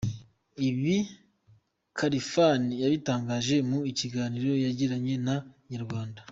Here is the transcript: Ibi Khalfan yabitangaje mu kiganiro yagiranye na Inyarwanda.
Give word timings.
Ibi 0.69 0.95
Khalfan 1.97 2.61
yabitangaje 2.81 3.55
mu 3.69 3.77
kiganiro 3.99 4.51
yagiranye 4.65 5.15
na 5.25 5.35
Inyarwanda. 5.65 6.21